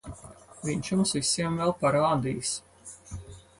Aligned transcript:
Viņš 0.69 0.89
jums 0.91 1.13
visiem 1.17 1.61
vēl 1.61 1.75
parādīs... 1.83 2.57